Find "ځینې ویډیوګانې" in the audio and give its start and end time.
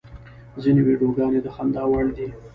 0.61-1.39